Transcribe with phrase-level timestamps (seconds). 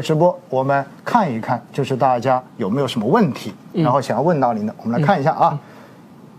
[0.00, 5.58] 直播，我们看一看，就是大家有没有什么问题，然后想要问到您的，我们来看一下啊，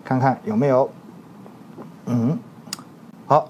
[0.03, 0.89] 看看有没有。
[2.05, 2.37] 嗯，
[3.27, 3.47] 好，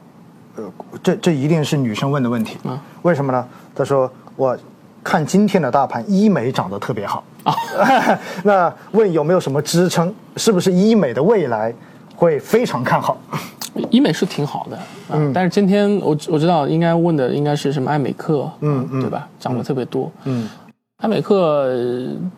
[0.56, 0.64] 呃，
[1.02, 2.80] 这这一定是女生问的问题嗯？
[3.02, 3.48] 为什么呢？
[3.74, 4.56] 她说我
[5.04, 7.56] 看今天的大盘，医美涨得特别好啊。
[8.44, 10.14] 那问有没有什么支撑？
[10.38, 11.74] 是不是医美的未来
[12.16, 13.18] 会非常看好？
[13.90, 14.80] 医美是挺好的，
[15.12, 19.28] 嗯，但是今天我我知道应该问的应该是什么爱美克，嗯嗯，对吧？
[19.40, 20.48] 涨得特别多，嗯，
[20.98, 21.68] 爱美克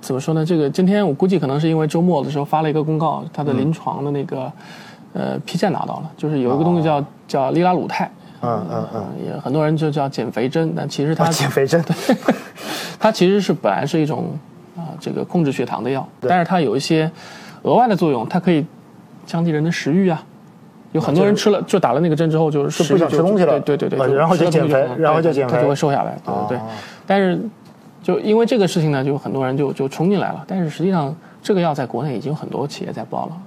[0.01, 0.45] 怎么说呢？
[0.45, 4.51] 这个今天我估计可能是因为周末的时候发了一个公告，它的临床的那个。
[5.17, 12.17] 呃，批件拿到了，就是有一个东西叫叫利拉鲁肽，嗯嗯嗯，也很多人就叫减肥针，但其实它减肥针， 对
[12.99, 14.37] 它其实是本来是一种
[14.75, 17.09] 啊这个控制血糖的药，但是它有一些
[17.61, 18.65] 额外的作用，它可以
[19.25, 20.21] 降低人的食欲啊。
[20.95, 26.59] 有很多人吃了就打了那个针之后就是不想吃东西了，对对对，然后就减肥，然后就减肥，他就会瘦下来，对对对。
[27.05, 27.37] 但是
[28.01, 33.37] 就因为这个事情呢，就很多人就就冲进来了，但是实际上这个药在国内已经有很多企业在报了。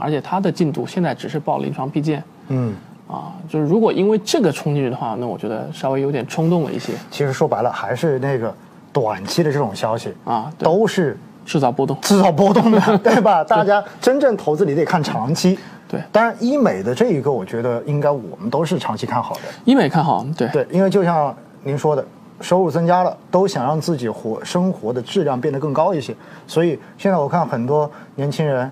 [0.00, 2.74] 而且它的进度现在只是报临床批件，嗯，
[3.06, 6.92] 啊，就是如果因为这个冲进去的话，那我觉得稍微有点冲动了一些。
[7.08, 8.52] 其实说白了还是那个
[8.92, 13.44] 短期的这种消息啊，都是制造波动，制造波动的， 对吧？
[13.44, 15.56] 大家真正投资你得看长期。
[15.88, 19.40] 对，当然医美的这一个，我觉得应该我们都是长期看好的。
[19.64, 22.04] 医美看好，对对，因为就像您说的，
[22.40, 26.14] 收入增加了，都想让自己活生活的质量变得更高一些，
[26.46, 28.70] 所以现在我看很多年轻人。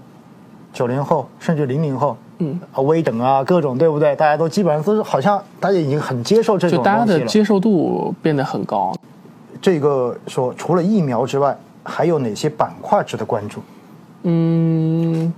[0.72, 4.14] 九零后甚至零零后，嗯，啊，微整啊，各种对不对？
[4.14, 8.94] 大家都基本上都是好像大家已经很接受这种就大家的接受度变得很高。
[9.58, 13.62] 这个说除了疫苗之外，还有哪些板块值得关注？
[14.24, 15.32] 嗯，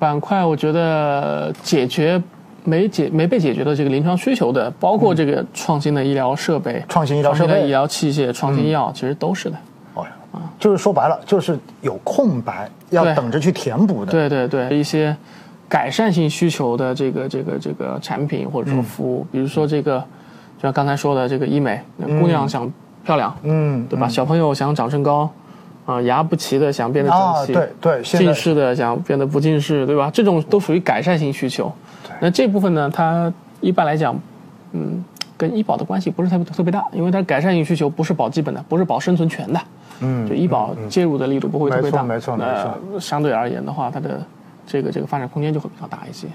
[0.00, 2.22] 板块我觉得解决
[2.62, 9.56] 没解没被解决的这个临床需求的，包括这个创新的医疗设备、创新医疗设备、医疗器械、创新药，其实都是的。
[9.94, 14.12] 哦啊就是说白了，就是有空白要等着去填补的。
[14.12, 15.16] 对对对，一些
[15.68, 19.98] 改善性需求的这个这个这个产品或者说服务，比如说这个，
[20.58, 21.80] 就像刚才说的这个医美，
[22.20, 22.70] 姑娘想
[23.04, 24.06] 漂亮，嗯，对吧？
[24.06, 25.28] 小朋友想长身高，
[25.88, 30.10] 啊，牙不齐的想变得整齐，对对，近视的想变得不近视，对吧？
[30.12, 31.72] 这种都属于改善性需求。
[32.20, 33.32] 那这部分呢，它
[33.62, 34.14] 一般来讲，
[34.72, 35.02] 嗯，
[35.34, 39.58] 跟医保的关系不是特别特别大，因为它改善性需求不是保基本的，不是保生存权的。
[40.00, 43.00] 嗯，就医保介入的力度不会特别大，没错没错没错。
[43.00, 44.20] 相对而言的话，它的
[44.66, 46.26] 这个这个发展空间就会比较大一些。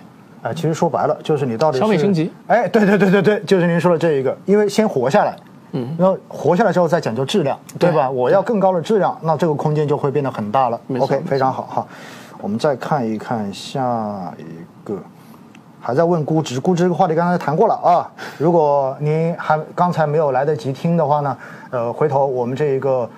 [0.41, 2.31] 哎，其实说白了，就是你到底消费升级。
[2.47, 5.37] 哎，对对对对对，就是您说的这一个，因为先活下来，
[5.73, 8.09] 嗯，然后活下来之后再讲究质量，对吧？
[8.09, 10.79] 我要更高的质量，那这个空间就会变得很大了。
[10.99, 11.87] OK，非常好哈。
[12.41, 14.97] 我们再看一看下一个，
[15.79, 18.09] 还在问估值，估值这个话题刚才谈过了啊。
[18.37, 21.37] 如果您还刚才没有来得及听的话呢，
[21.71, 23.09] 呃，回头我们这一个。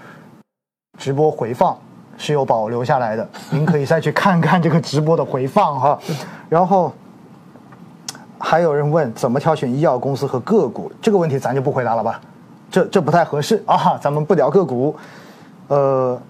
[0.97, 1.77] 直播回放
[2.17, 5.99] 是有保留下来的，您可以再去看看这个直播的回放哈。
[6.47, 6.89] 然后
[8.39, 12.21] 还有人问怎么挑选医药公司和个股，这个问题咱就不回答了吧，
[12.75, 14.93] 这这不太合适啊，咱们不聊个股。
[15.69, 16.21] 呃，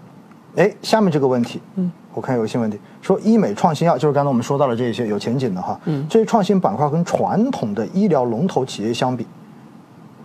[0.55, 9.25] 哎，下面这个问题，嗯，我看有一些问题，说医美创新药就是刚才我们说到了这些有前景的哈，嗯，这些创新板块跟传统的医疗龙头企业相比，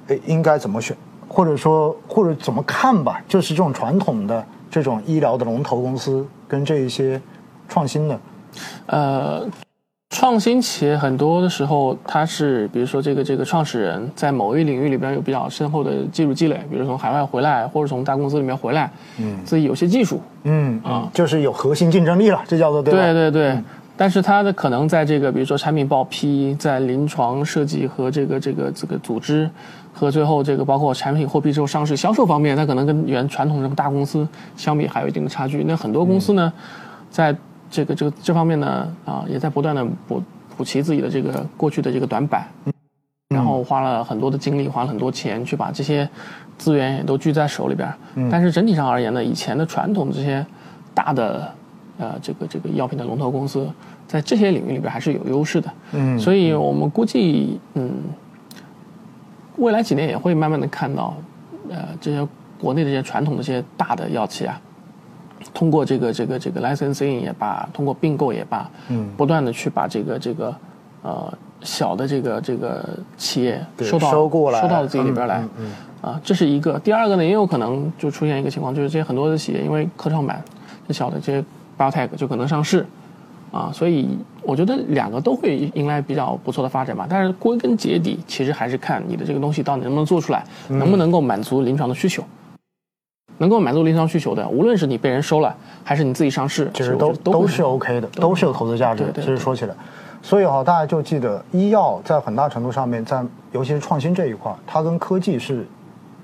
[0.09, 0.95] 哎，应该怎么选？
[1.27, 7.19] 或者说，或者怎么看吧，就是这种传统的这种医疗的龙头公司跟这一些
[7.67, 8.21] 创新的，
[8.85, 9.47] 呃，
[10.11, 23.59] 创新企业很多的时候，它是比如说这个这个创始人在某一领域里边有比较深厚的技术积累，比如从海外回来或者从大公司里面回来，嗯，自己有些技术，嗯啊，就是有核心竞争力了，这叫做对对对对。
[23.97, 29.49] 但是它的可能在这个比如说产品报批，在临床设计和这个这个这个组织。
[29.93, 35.65] 和最后这个包括产品获批之后上市销售方面，它可能跟原传统这种大公司相比还有一定的差距。
[35.65, 36.51] 那很多公司呢，
[37.11, 37.37] 在
[37.71, 40.23] 这个这个这方面呢啊，也在不断的补
[40.57, 42.47] 补齐自己的这个过去的这个短板，
[43.29, 46.09] 然后花了很多的精力，花了很多钱去把这些
[46.59, 47.89] 资源也都聚在手里边。
[48.31, 50.45] 但是整体上而言呢，以前的传统这些
[50.93, 51.55] 大的
[51.99, 53.67] 呃这个这个药品的龙头公司，
[54.07, 55.73] 在这些领域里边还是有优势的。
[55.93, 57.93] 嗯，所以我们估计嗯。
[59.57, 61.15] 未来几年也会慢慢的看到，
[61.69, 62.27] 呃，这些
[62.59, 64.59] 国内的这些传统的这些大的药企啊，
[65.55, 70.55] 通过这个这个这个 licensing 也罢，通过并购也罢，嗯，不断的去把这个这个
[71.03, 71.33] 呃
[71.63, 75.73] 小的这个这个企业收到收过来收到自己里边来，嗯，
[76.03, 76.79] 啊，这是一个。
[76.79, 80.43] 第二个呢，也有可能就出现一个情况，就是这些很多的企业因为科创板，
[80.87, 81.45] 这小的这些
[81.79, 82.87] biotech 就可能上市。
[83.53, 87.05] 啊，所以我觉得两个都会迎来比较不错的发展吧。
[87.11, 92.23] 但是归根结底，其实还是看你的这个东西到底能不能做出来，能不能够满足临床的需求。
[93.41, 99.13] 能够满足临床需求的，无论是你被人收了，还是你自己上市，其实都都是 OK 的，都是有投资价值的。
[99.15, 99.75] 其实说起来，
[100.23, 103.23] 所以哈，大家就记得医药在很大程度上面，在
[103.53, 105.67] 尤其是创新这一块，它跟科技是。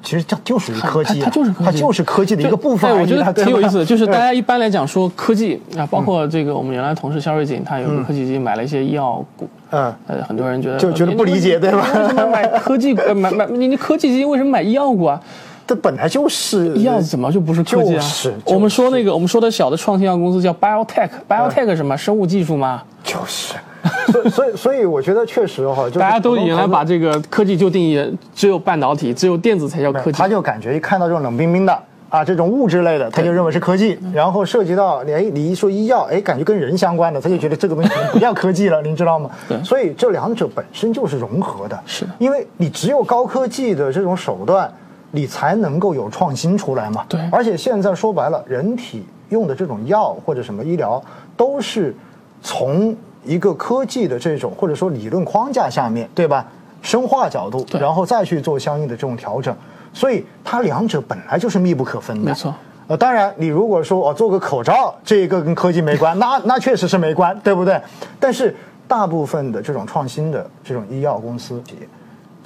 [0.02, 2.88] 其实它就属于科技，它就是它就是科技的一个部分。
[2.92, 11.78] 对，我觉得挺有意思的， 就是大家一般来讲说科技啊，包括这个我们原来同事肖瑞锦，他有个科技基金买了一些医药股，嗯，呃，很多人觉得就觉得不理解，对吧？
[11.92, 15.20] 为什么买科技买买你你科技基金为什么买医药股啊？
[15.66, 18.00] 这本来就是医药怎么就不是科技啊？
[18.00, 22.82] 是我们说那个我们说的小的创新药公司叫 biotech，biotech 什么生物技术吗？
[23.02, 23.54] 就是。
[24.10, 30.12] 所以，所以，所以，我觉得确实哈，大家都原来把这个科技就定义只有半导体，只有电子才叫科技。
[30.12, 31.78] 他就感觉一看到这种冷冰冰的
[32.08, 33.96] 啊，这种物质类的，他就认为是科技。
[34.12, 39.30] 然后涉及到哎，你一说医药，哎，感觉跟人相关的，他就觉得这个东西不叫科技了， 您知道吗？
[39.48, 39.62] 对。
[39.62, 42.04] 所以这两者本身就是融合的，是。
[42.18, 44.68] 因为你只有高科技的这种手段，
[45.16, 47.04] 你才能够有创新出来嘛。
[47.08, 47.20] 对。
[47.32, 51.02] 而且现在说白了，人体用的这种药或者什么医疗，
[51.36, 51.92] 都是
[52.40, 52.94] 从。
[53.26, 56.46] 一个科技的这种或者说理论框架下面对吧？
[56.80, 59.52] 生化角度，然后再去做相应的这种调整，
[59.92, 62.30] 所以它两者本来就是密不可分的。
[62.30, 62.54] 没错。
[62.86, 67.82] 呃，当然，你如果说哦做个口罩，这个跟科技没关，那那确实是没关，对不对？
[68.20, 68.54] 但是
[68.86, 71.88] 大部分的这种创新的这种医药公司企业，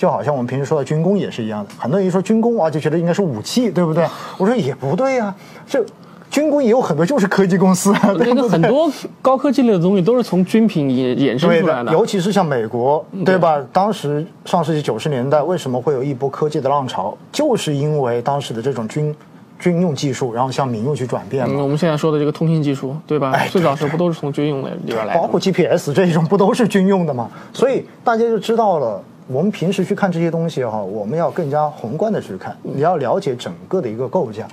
[0.01, 1.71] 就好像我们平时说的军工也是一样的。
[1.77, 4.03] 很多人一说军工啊，就觉得应该是武器，对不对？
[4.39, 5.35] 我说也不对呀，
[5.69, 5.85] 这。
[6.31, 8.89] 军工也有很多就是科技公司， 那个很多
[9.21, 11.91] 高科技类的东西都是从军品衍衍生出来的。
[11.93, 13.61] 尤其是像美国，对吧？
[13.73, 17.19] 当时上世纪九十年代为什么会有一波科技的浪潮？
[17.33, 19.13] 就是因为当时的这种军
[19.59, 21.61] 军用技术，然后向民用去转变嘛。
[21.61, 23.37] 我们现在说的这个通信技术，对吧？
[23.51, 25.17] 最早时不都是从军用的里边来？
[25.17, 27.29] 包括 GPS 这一种，不都是军用的吗？
[27.53, 34.45] 所以大家就知道了，我们平时去看这些东西哈，我们要更加宏观的去看，你要了解整个的一个构架。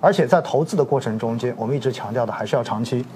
[0.00, 3.06] 而且在投资的过程中间，我们一直强调的还是要长期。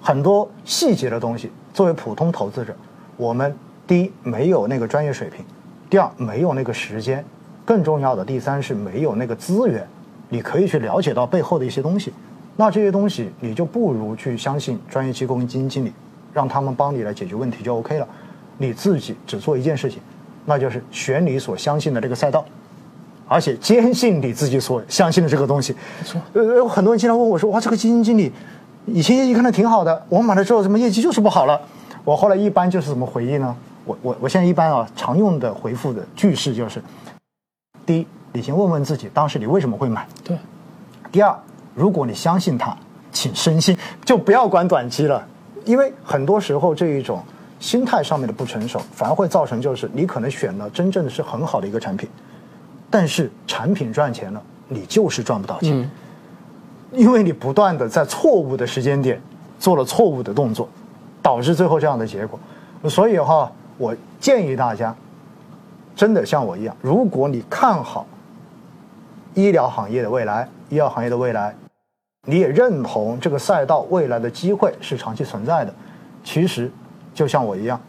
[0.00, 2.72] 很多细节的东西，作为普通投资者，
[3.16, 3.52] 我们
[3.88, 5.44] 第一没有那个专业水平，
[5.90, 7.24] 第二没有那个时间，
[7.64, 9.84] 更重要的第三是没有那个资源，
[10.28, 12.12] 你可以去了解到背后的一些东西。
[12.54, 15.92] 那这些东西你就不如去相信专业机构跟基金经理，
[16.32, 18.06] 让他们帮你来解决问题就 OK 了。
[18.58, 20.00] 你自己只做一件事情，
[20.46, 22.42] 那就是选你所相信的这个赛道。
[23.28, 25.74] 而且坚信你自己所相信的这个东西。
[26.32, 28.32] 呃，很多人经常问我说：“哇，这个基金经理
[28.86, 31.60] 以前业绩看的挺好的，我买了之后怎么业绩就是不好了？”
[32.04, 33.56] 我后来一般就是怎么回应呢？
[33.84, 36.80] 我我我现在一般啊，常用的回复的句式就是：
[37.84, 40.38] 第一，你先问问自己当时你为什么会买；对。
[41.10, 41.36] 第二，
[41.74, 42.76] 如果你相信它，
[43.10, 45.26] 请深信，就不要管短期了，
[45.64, 47.20] 因为很多时候这一种
[47.58, 52.08] 心态上面的不成熟，反而会造成就是你可能选了真正的是很好的一个产品。
[52.88, 55.90] 但是产品赚钱了，你就是赚不到钱，
[56.92, 59.20] 因为你不断的在错误的时间点
[59.58, 60.68] 做了错误的动作，
[61.20, 62.38] 导致最后这样的结果。
[62.88, 64.94] 所以哈，我建议大家，
[65.96, 68.06] 真的像我一样，如果你看好
[69.34, 71.54] 医疗行业的未来，医药行业的未来，
[72.26, 75.74] 你也认同这个赛道未来的机会是长期存在的，
[76.22, 76.70] 其实
[77.16, 77.80] 就像我一样。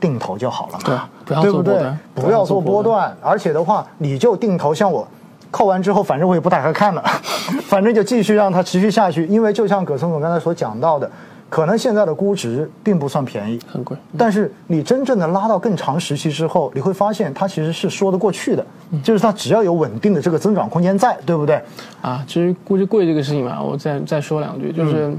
[0.00, 1.10] 定投就好了嘛，
[1.42, 1.94] 对不对？
[2.14, 4.72] 不要做波段，而且的话，你就定投。
[4.72, 5.06] 像我
[5.50, 7.04] 扣完之后，反正我也不打开看了，
[7.68, 9.26] 反正就继续让它持续下去。
[9.26, 11.10] 因为就像葛森总刚才所讲到的，
[11.50, 13.94] 可能现在的估值并不算便宜，很贵。
[14.16, 18.64] 但是你真正的拉到更长时期之后，你会发现它其实是说得过去的，
[19.04, 21.62] 就是它只要有稳定的这个增长空间在，对不对？
[22.00, 25.14] 啊，其实估值贵这个事情嘛，我再再说两句，就是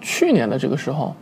[0.00, 1.12] 去年的这个时候。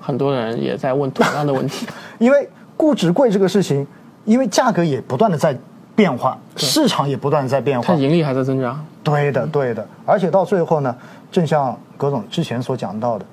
[0.00, 1.86] 很多人也在问同样的问题，
[2.18, 3.86] 因为估值贵这个事情，
[4.24, 5.56] 因为价格也不断的在
[5.94, 8.84] 变化，市场也不断的在变化，它盈利还在增长。
[9.04, 9.86] 对的，对的。
[10.06, 10.94] 而且到最后呢，
[11.30, 13.24] 正像葛总之前所讲到的，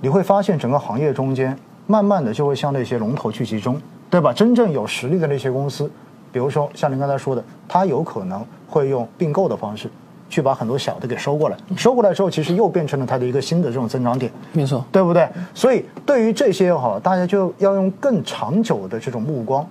[0.00, 4.32] 你会发现整个行业中间，慢慢的就会向那些龙头去集中，对吧？
[4.32, 5.90] 真正有实力的那些公司，
[6.30, 9.90] 比如说像您刚才说的，它有可能会用并购的方式。
[10.32, 15.28] 去把很多小的给收过来，收过来之后，其实又变成了它的一个新的这种增长点，没错，对不对？
[15.52, 19.66] 所以对于这些哈，大家就要用更长久的这种目光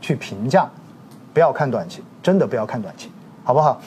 [0.00, 0.66] 去评价，
[1.34, 3.12] 不要看短期，真的不要看短期，
[3.44, 3.78] 好不好？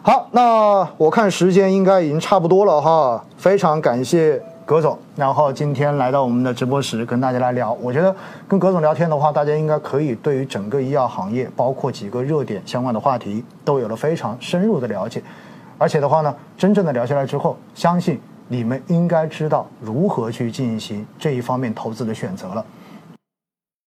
[0.00, 4.42] 好，那我看时间应该已经差不多了哈，非常感谢。
[4.66, 7.72] 葛总，然后今天来到我们的直播室跟大家来聊。
[7.74, 8.12] 我觉得
[8.48, 15.22] 跟葛总聊天的话，大家应该可以对于整个医药行业，包括几个热点相关的话题，都有了非常深入的了解。
[15.78, 22.66] 而且的话呢，真正的聊下来之后，相信你们应该知道如何去进行这一方面投资的选择了。